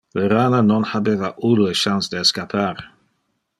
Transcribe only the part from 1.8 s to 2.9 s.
chance de escappar.